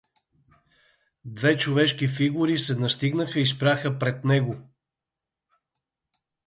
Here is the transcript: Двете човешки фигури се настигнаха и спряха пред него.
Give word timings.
Двете 1.25 1.57
човешки 1.59 2.07
фигури 2.07 2.57
се 2.57 2.75
настигнаха 2.75 3.39
и 3.39 3.45
спряха 3.45 3.99
пред 3.99 4.25
него. 4.25 4.57